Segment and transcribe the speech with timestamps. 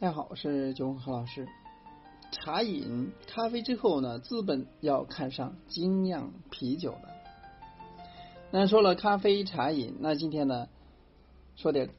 [0.00, 1.48] 大家好，我是九红何老师。
[2.30, 7.08] 茶饮咖啡之后呢，资本要看上精酿啤酒了。
[8.52, 10.68] 那说了咖啡茶饮，那今天呢，
[11.56, 11.90] 说点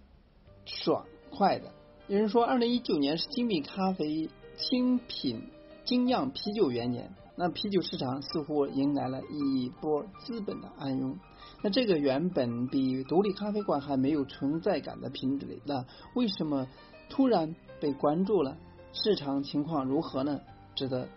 [0.63, 1.73] 爽快的。
[2.07, 5.49] 有人说，二零一九年是精品咖啡、精品
[5.83, 11.17] 精酿啤酒元年，那啤酒市场似乎迎来了一波资本的暗涌。
[11.63, 16.67] 那这个原本比独立咖啡馆还没有存在感的品类，那为什么
[17.07, 18.57] 突然被关注了？
[18.91, 20.41] 市场情况如何呢？
[20.75, 21.07] 值得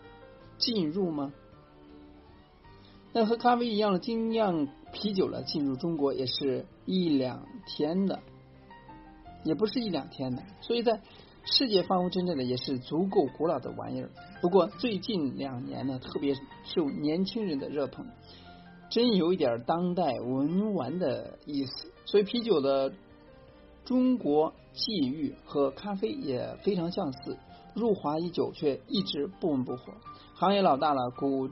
[0.59, 1.33] 进入吗？
[3.13, 5.43] 那和咖啡一样的精酿啤酒呢？
[5.43, 8.21] 进入中国也是一两天的，
[9.43, 11.01] 也不是一两天的，所以在
[11.45, 14.11] 世界范围之内呢，也是足够古老的玩意儿。
[14.41, 16.35] 不过最近两年呢，特别
[16.65, 18.07] 受年轻人的热捧。
[18.91, 22.93] 真有一点当代文玩的意思，所以啤酒的
[23.85, 27.39] 中国际遇和咖啡也非常相似，
[27.75, 29.95] 入华已久，却一直不温不火。
[30.35, 31.49] 行业老大了，股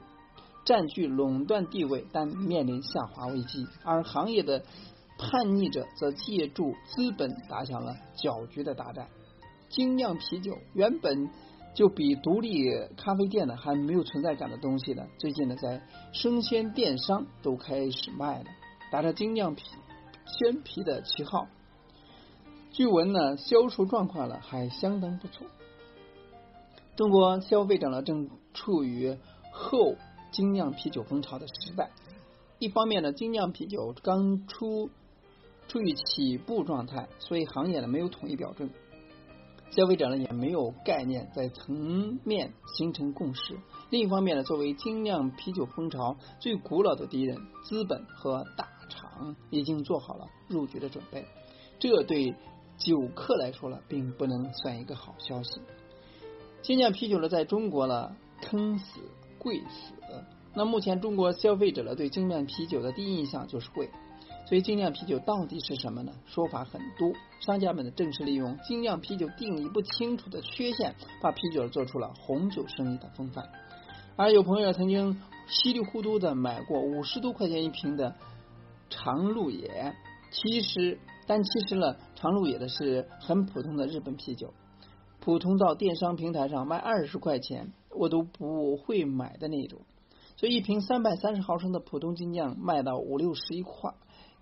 [0.65, 4.63] 占据垄断地位，但面临下滑危机，而行业的
[5.17, 9.07] 叛逆者则借助资本打响了搅局的大战。
[9.71, 11.29] 精酿啤酒原本。
[11.73, 18.45] 就比独立咖啡店呢还没有存在感的东西呢，最近呢在生鲜电商都开始卖了，
[18.91, 19.63] 打着精酿啤
[20.25, 21.47] 鲜啤的旗号。
[22.71, 25.47] 据闻呢销售状况呢还相当不错。
[26.97, 29.17] 中国消费者呢正处于
[29.53, 29.95] 后
[30.33, 31.89] 精酿啤酒风潮的时代，
[32.59, 34.89] 一方面呢精酿啤酒刚出
[35.69, 38.69] 处于起步状态，所以行业呢没有统一标准。
[39.71, 43.57] 消费者呢也没有概念，在层面形成共识。
[43.89, 51.25] 另一方面呢，作为精酿啤酒风潮最古老的敌人，资本和大厂已经做好了入局的准备。
[51.79, 52.35] 这对
[52.77, 55.61] 酒客来说呢，并不能算一个好消息。
[56.61, 58.99] 精酿啤酒呢，在中国呢，坑死
[59.39, 59.93] 贵死。
[60.53, 63.89] 那目前中国消费者呢，对精酿啤酒的第一印象就是贵。
[64.51, 66.11] 所以精酿啤酒到底是什么呢？
[66.25, 73.45] 说法很多，商家们呢正是利用精酿啤酒定义不清楚的缺陷，把啤酒做出了红酒生意的风范。
[74.17, 78.13] 而有朋友曾经稀里糊涂的买过五十多块钱一瓶的
[78.89, 79.95] 长鹿野，
[80.31, 84.53] 其实但其实呢，长鹿野的是很普通的日本啤酒，
[85.21, 89.79] 普通到电商平台上卖二十块钱我都不会买的那种。
[90.35, 93.93] 所以一瓶三百三十毫升的普通精酿卖到五六十一块。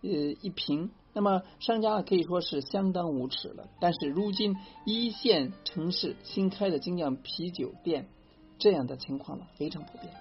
[0.02, 0.10] 呃，
[0.42, 3.68] 一瓶，那么商家可以说是相当无耻了。
[3.80, 4.56] 但是如今
[4.86, 8.08] 一线城市新开的精酿啤酒店，
[8.58, 10.14] 这样的情况呢非常普遍。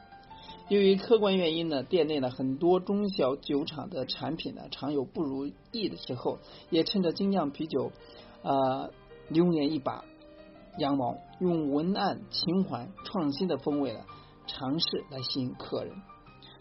[0.69, 6.39] 由于客观原因呢，店内呢很多中小酒厂的产品呢常有不如意的时候，
[6.71, 7.93] 也趁着精酿啤酒
[8.43, 8.91] 啊
[9.29, 10.05] 流年一把
[10.79, 14.01] 羊毛，用文案、情怀、创新的风味呢
[14.47, 15.95] 尝试来吸引客人。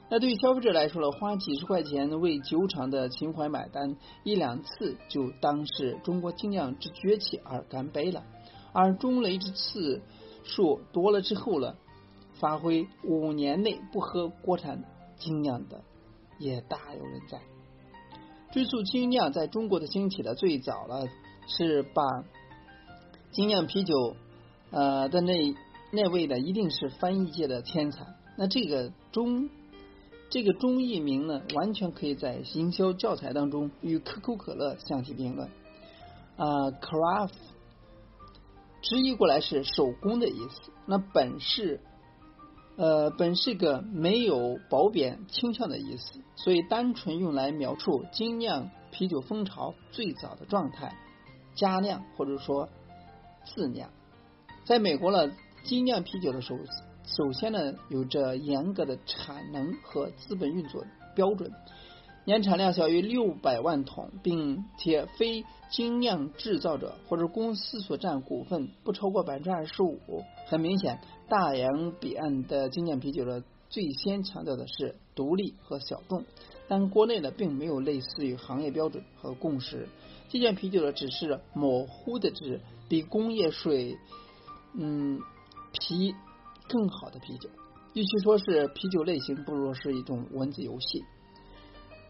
[0.09, 8.23] 那对于消费者来说呢，花几十块钱为酒厂的情怀买单一两次，就当是中国精酿之崛起而干杯了。
[8.71, 10.01] 而中雷之次
[10.45, 11.75] 数多了之后呢，
[12.35, 14.85] 发挥五年内不喝国产
[15.17, 15.81] 精酿的
[16.39, 17.41] 也大有人在。
[18.53, 21.05] 追溯精酿在中国的兴起的，最早呢
[21.47, 22.23] 是把
[23.31, 24.15] 精酿啤酒
[24.71, 25.53] 呃的那
[25.91, 28.07] 那位呢，一定是翻译界的天才。
[28.37, 29.49] 那这个中。
[30.29, 35.47] 这个中译名呢，完全可以在营销教材当中与可口可乐相提并论。
[36.35, 37.31] 啊，craft
[38.81, 40.71] 直译过来是手工的意思。
[40.85, 41.79] 那本是
[42.75, 50.93] 呃本是个没有褒贬倾向的意思，所以单纯用来描述精酿啤酒风潮最早的状态，
[51.55, 52.67] 加酿或者说
[53.45, 53.89] 自酿。
[54.65, 55.33] 在美国呢，
[55.63, 56.59] 精酿啤酒的时候。
[57.07, 60.83] 首先呢，有着严格的产能和资本运作
[61.15, 61.49] 标准，
[62.25, 69.97] 年产量小于六百万桶，并且非精酿制造者或者公司所占股份不超过百分之二十五。
[70.47, 70.99] 很明显，
[71.29, 76.25] 大洋彼岸的精酿啤酒呢，最先强调的是独立和小众，
[76.67, 79.87] 但国内呢，并没有类似于行业标准和共识。
[80.27, 82.59] 精酿啤酒呢，只是模糊的指
[82.89, 83.97] 比工业水，
[84.73, 85.21] 嗯，
[85.71, 86.13] 啤。
[86.67, 87.49] 更好的啤酒，
[87.93, 91.03] 与其说是啤酒类型，不如说是一种文字游戏。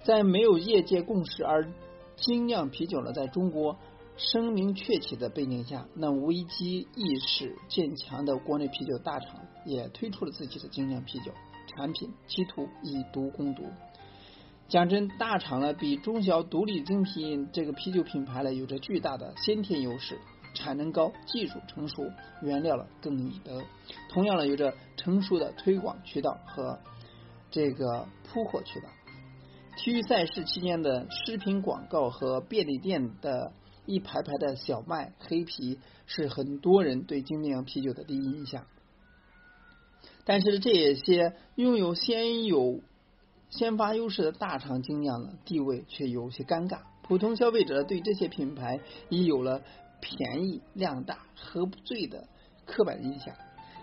[0.04, 1.72] 在没有业界共识而
[2.16, 3.78] 精酿啤酒呢，在中国
[4.16, 11.32] 声名鹊起的背景下，那危机意识渐强的国内啤酒大厂也推出了自己的精酿啤酒
[11.68, 13.64] 产品，企图以毒攻毒。
[14.68, 20.20] 讲真，大厂呢比中小独立精品这个啤酒品牌呢有着巨大的先天优势。
[20.58, 22.12] 产能高、技术成熟、
[22.42, 23.64] 原料了更易得。
[24.10, 26.80] 同样呢，有着成熟的推广渠道和
[27.50, 28.90] 这个铺货渠道。
[29.78, 33.54] 体育赛事期间的食品广告和便利店的
[33.86, 38.66] 一排排的小麦、黑啤，是很多人对精酿啤酒的第一印象。
[40.26, 42.82] 但是这些拥有先有
[43.50, 49.62] 先发优势的大厂精酿呢地位却有些尴尬，普通消费者对这些品牌已有了
[50.02, 52.28] 便宜、量大、喝不醉的
[52.66, 53.36] 刻板印象。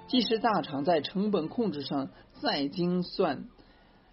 [0.06, 3.48] 即使大厂在成本控制上再精算、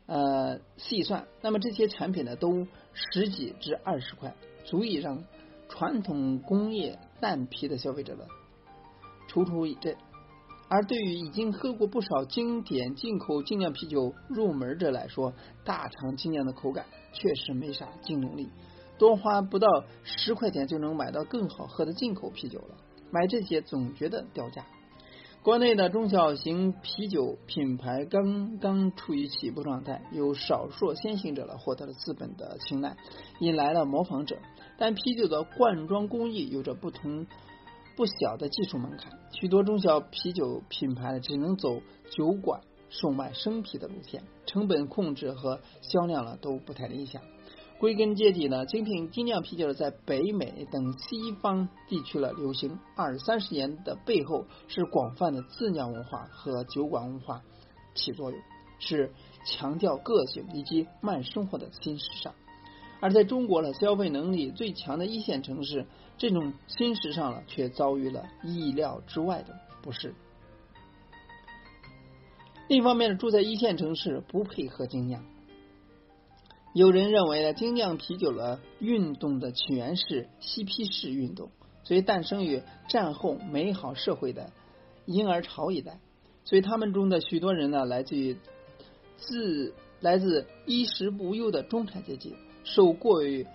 [0.06, 5.24] 呃细算，那么这些产品呢都十几至二十块，足以让
[5.68, 8.25] 传统工业淡啤的消费者们
[9.30, 9.95] 踌躇以振。
[10.69, 15.33] 而对于已经喝过不少经典进口精酿啤酒入门者来说，
[15.65, 18.48] 大厂精酿的口感确实没啥竞争力，
[19.01, 19.68] 多花不到
[20.03, 22.77] 十块钱就能买到更好喝的进口啤酒了，
[23.09, 24.63] 买这些总觉得掉价。
[25.42, 32.95] 国内的中小型啤酒品牌刚刚处于起步状态，有少数先行者了获得了资本的青睐，
[33.39, 34.38] 引来了模仿者，
[34.77, 37.25] 但啤酒的灌装工艺有着不同。
[37.98, 41.81] 不小的技术门槛，许多中小啤酒品牌只能走
[42.12, 47.24] 酒馆售卖生啤的路线，成本控制和销量呢都不太理想。
[47.81, 57.42] 归根结底呢，精品精酿啤酒在北美等西方地区了流行二三十年的背后，是广泛的自酿文化和酒馆文化
[57.95, 58.39] 起作用，
[58.78, 59.12] 是
[59.48, 62.36] 强调个性以及慢生活的新时尚。
[63.00, 65.88] 而在中国的消费能力最强的一线城市，
[66.19, 70.13] 这种新时尚了却遭遇了意料之外的不适。
[72.68, 75.25] 另一方面，住在一线城市不配合精酿。
[76.74, 81.52] 有人认为呢，精酿啤酒的运动的起源是嬉皮士运动，
[81.84, 84.52] 所以诞生于战后美好社会的
[85.06, 86.00] 婴儿潮一代，
[86.46, 88.38] 所以他们中的许多人呢，来自于
[89.18, 92.36] 自来自衣食无忧的中产阶级。
[92.64, 93.46] 受过于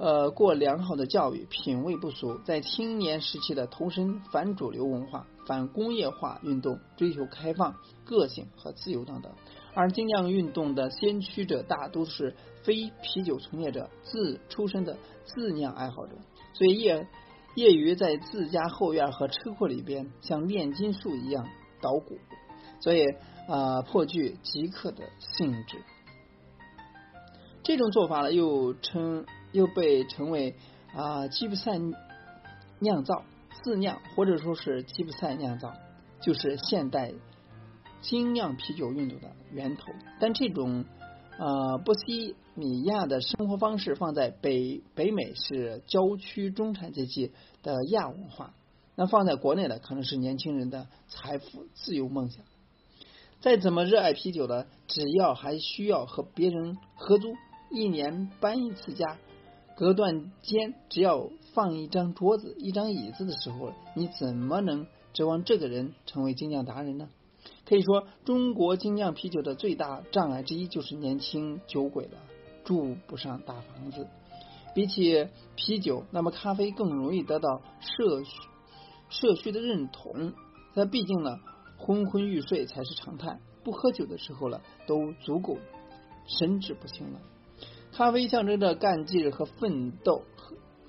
[0.00, 9.30] 呃过良好的教育，品味不俗，在青年时期的投身反主流文化、反工业化运动，追求开放、个性和自由等等。
[9.74, 16.14] 而精酿运动的先驱者大都是非啤酒从业者，自出身的自酿爱好者，
[16.54, 17.06] 所以业
[17.56, 21.46] 业余在自家后院和车库里边像炼金术一样
[21.82, 22.16] 捣鼓，
[22.80, 23.04] 所以
[23.46, 25.76] 啊颇具极客的性质。
[27.62, 30.54] 这种做法呢，又称又被称为
[30.94, 31.78] 啊吉普赛
[32.78, 33.24] 酿造、
[33.62, 35.74] 自酿，或者说是吉普赛酿造，
[36.20, 37.12] 就是现代
[38.00, 39.92] 精酿啤酒运动的源头。
[40.20, 40.84] 但这种
[41.38, 47.32] 呃波西米亚的生活方式放在北北美是郊区中产阶级
[47.62, 48.54] 的亚文化，
[48.94, 52.44] 那放在国内的可能是年轻人的财富自由梦想。
[53.40, 57.34] 再怎么热爱啤酒的，只要还需要和别人合租。
[57.70, 59.16] 一年搬一次家，
[59.80, 67.08] 隔断间只要放一张桌子、一张椅子的时候，你怎么能指望这个人成为精酿达人呢？
[67.64, 72.18] 可以说，中国精酿啤酒的最大障碍之一就是年轻酒鬼了，
[72.62, 74.06] 住不上大房子。
[74.74, 78.22] 比起啤酒，那么咖啡更容易得到社
[79.08, 80.34] 社区的认同。
[80.74, 81.38] 那毕竟呢，
[81.78, 85.56] 昏昏欲睡才是常态，不喝酒的时候了，都足够
[86.26, 87.20] 神志不清了。
[88.00, 90.22] 咖啡象征着干劲和奋斗，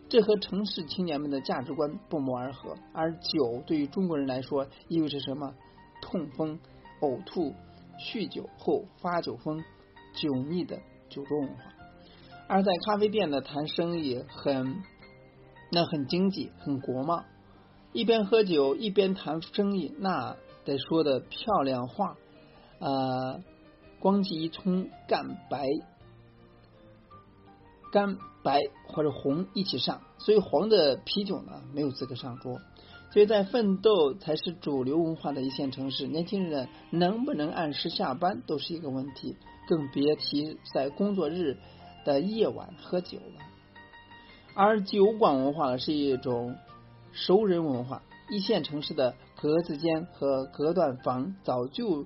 [0.08, 2.74] 这和城市青年们的价值观不谋而合。
[2.94, 5.54] 而酒对于中国人来说意味着什么？
[6.02, 6.58] 痛风、
[7.02, 7.54] 呕吐、
[8.00, 9.62] 酗酒后发酒疯、
[10.14, 11.56] 酒腻的酒桌文化。
[12.48, 14.82] 而在咖啡店的谈生意很
[15.70, 17.26] 那很经济、很国贸，
[17.92, 22.16] 一边喝酒一边谈生意，那得说的漂亮话，
[22.80, 23.42] 呃，
[24.00, 25.68] 光记一冲干白。
[27.92, 32.60] 干白或者红一起上，所以黄的啤酒呢没有资格上桌。
[33.12, 39.36] 所以在奋斗才是主流文化的一线城市，年轻人能不能按时下班都是一个问题，
[39.68, 41.58] 更别提在工作日
[42.06, 43.44] 的夜晚喝酒了。
[44.56, 46.56] 而酒馆文化呢是一种
[47.12, 52.06] 熟人文化，一线城市的格子间和隔断房早就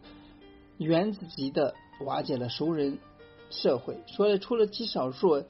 [0.79, 2.97] 原子级的瓦解了熟人
[3.51, 5.43] 社会，所以除了极少数。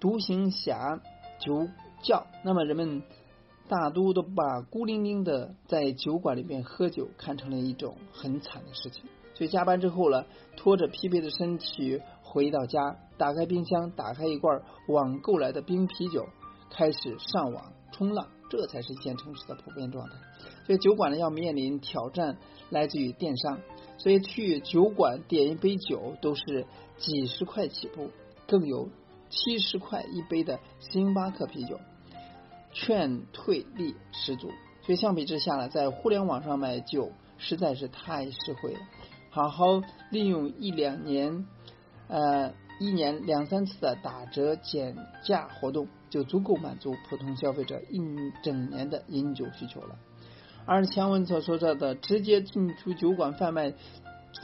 [0.00, 1.00] 独行侠
[1.38, 1.68] 酒
[2.02, 3.02] 窖，那么人们
[3.68, 10.26] 大都都把孤零零的在酒馆里面喝酒看成了一种很惨的事情，所以加班之后了，
[10.56, 16.26] 拖着疲惫的身体回到家，打开冰箱，打开一罐网购来的冰啤酒，
[16.70, 20.14] 开始上网冲浪，这才是一线城市的普遍状态。
[20.66, 22.36] 所以酒馆呢要面临挑战，
[22.70, 23.60] 来自于电商。
[23.98, 26.66] 所以去酒馆点一杯酒都是
[26.98, 28.10] 几十块起步，
[28.46, 28.90] 更有
[29.30, 31.80] 七十块一杯的星巴克啤酒，
[32.72, 34.50] 劝退力十足。
[34.82, 38.80] 所以相比之下呢，在互联网上买酒实在是太实惠了。
[39.30, 41.46] 好好利用一两年，
[42.08, 48.00] 呃，一年两三次的打折减价活动，就足够满足普通消费者一
[48.42, 49.98] 整年的饮酒需求了。
[50.64, 53.74] 而前文所说到的直接进出酒馆贩卖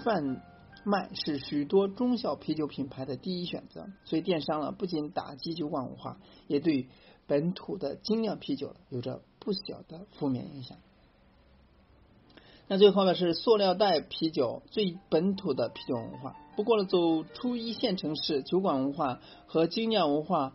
[0.05, 0.43] 贩
[0.85, 6.89] 卖是许多中小啤酒品牌的第一选择，所以电商呢不仅打击酒馆文化，也对
[7.27, 10.79] 本土的精酿啤酒有着不小的负面影响。
[12.69, 16.37] 那最后呢是塑料袋啤酒最本土的啤酒文化。
[16.57, 20.53] 不过呢，走出一线城市，酒馆文化和精酿文化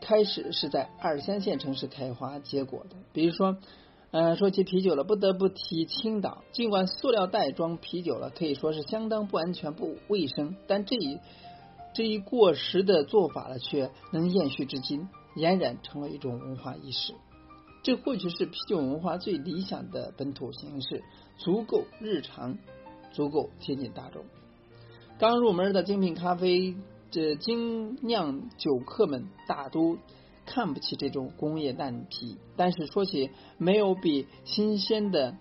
[0.00, 3.58] 开始是在二三线城市开花结果的，比如说。
[4.16, 6.44] 嗯，说起啤酒了，不得不提青岛。
[6.52, 11.18] 尽管塑料袋装啤酒了，可以说是相当不安全、不卫生，但这一
[11.96, 17.12] 这一过时的做法了，却能延续至今，俨然成了一种文化意识。
[17.82, 21.02] 这或许是啤酒文化最理想的本土形式，
[21.38, 22.56] 足够日常，
[23.10, 24.24] 足够贴近大众。
[25.18, 26.76] 刚入门的精品咖啡，
[27.10, 29.98] 这精酿酒客们大都。
[30.46, 35.36] 看不起这种工业蛋啤，但是说起没有比新鲜的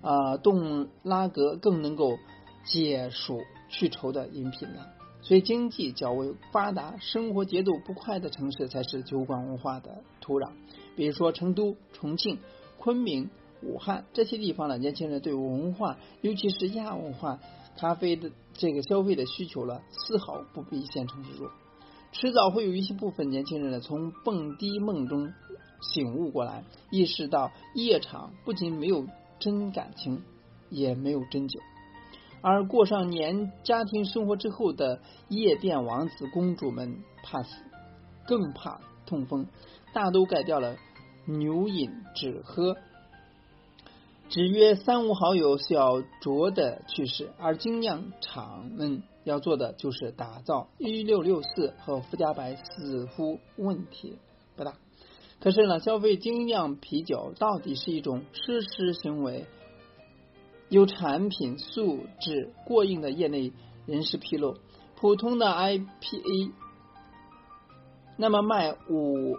[0.00, 2.18] 啊冻拉格更能够
[2.64, 4.88] 解暑去愁的饮品了。
[5.22, 10.50] 所以经济较为发达、生活节奏不快的城市才是酒馆文化的土壤。
[10.94, 12.38] 比如说成都、重庆、
[12.78, 13.28] 昆明、
[13.60, 17.40] 武汉这些地方的年轻人对文化，尤其是亚文化
[17.76, 21.50] 咖啡的这个消费的需求了，丝毫不比一线城市弱。
[22.18, 25.34] 迟早会有一些部分年轻人呢，从蹦迪梦中
[25.82, 29.06] 醒悟过来，意识到夜场不仅没有
[29.38, 30.22] 真感情，
[30.70, 31.60] 也没有真酒。
[32.40, 37.54] 而过上年家庭生活之后的夜店王子公主们，怕死，
[38.26, 39.46] 更怕痛风，
[39.92, 40.76] 大都改掉了
[41.26, 42.78] 牛饮只喝。
[44.30, 54.16] 只约三五好友小酌的趣事，而精酿厂们要做的就是打造一六六四和富加白，似乎问题
[54.56, 54.74] 不大。
[55.40, 59.46] 可是呢，消费精酿啤酒到底是一种奢侈行为？
[60.68, 63.52] 有产品素质过硬的业内
[63.84, 64.56] 人士披露，
[64.94, 66.52] 普通的 IPA，
[68.16, 69.36] 那么卖五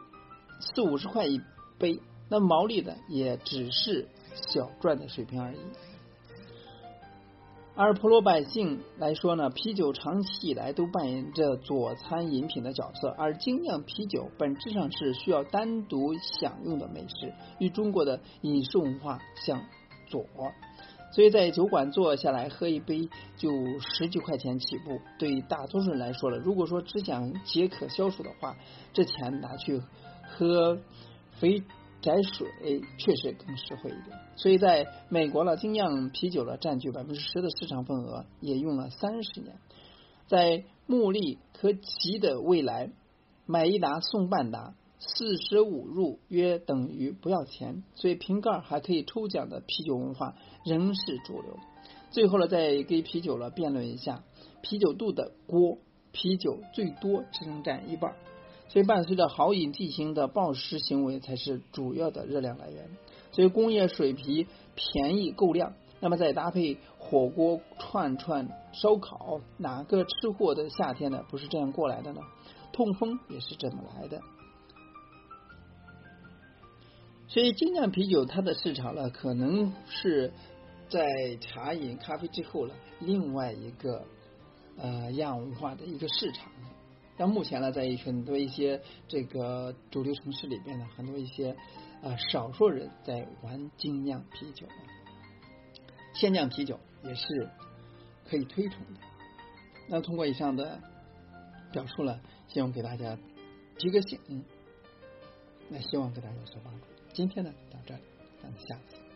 [0.60, 1.42] 四五十块一
[1.80, 4.08] 杯，那毛利的也只是。
[4.52, 5.58] 小赚的水平而已。
[7.80, 19.64] 而普罗百姓来说呢，啤酒长期以来都扮演着佐餐饮品的角色，而精酿啤酒本质上是需要单独享用的美食，与中国的饮食文化相
[20.08, 20.26] 左。
[21.12, 28.56] 所以在酒馆坐下来喝一杯就十几块钱起步，对大多数人来说了，如果说只想解渴消暑的话，
[28.92, 29.84] 这钱拿去
[30.24, 30.80] 喝
[31.40, 31.62] 肥。
[32.02, 39.56] 摘水确实更实惠一点，所以在美国呢，精酿啤酒呢占据百分之十的市场份额，也用了三十年。
[40.28, 42.92] 在目利可及的未来，
[43.46, 50.36] 买一打送半打，四舍五入约等于不要钱，所以瓶盖还可以抽奖的啤酒文化
[50.66, 51.58] 仍是主流。
[52.12, 54.24] 最后呢，再给啤酒了辩论一下，
[54.62, 55.78] 啤酒肚的锅，
[56.12, 58.16] 啤酒最多只能占一半。
[58.70, 62.90] 所以，伴随着好饮剂型的暴食行为，才是主要的热量来源。
[63.32, 64.46] 所以，工业水啤
[64.76, 71.24] 便宜够量，那么再搭配火锅、串串、烧烤，哪个吃货的夏天呢？
[71.30, 72.22] 不是这样过来的呢？
[72.74, 74.22] 痛风也是这么来的。
[77.30, 80.34] 所以，精酿啤酒它的市场呢，可能是
[80.90, 84.04] 在茶饮、咖啡之后了，另外一个
[84.78, 86.52] 呃亚文化的一个市场。
[87.18, 91.56] 但目前呢，在很多一些这个主流城市里边呢，很多一些
[92.04, 94.68] 啊少数人在玩精酿啤酒，
[96.14, 97.50] 鲜酿啤酒也是
[98.30, 99.00] 可以推崇的。
[99.90, 100.80] 那通过以上的
[101.72, 103.18] 表述呢，希望给大家
[103.78, 104.46] 提个醒，
[105.70, 106.88] 那希望给大家有所帮助。
[107.14, 108.02] 今天呢，到这里，
[108.42, 109.07] 咱们下次。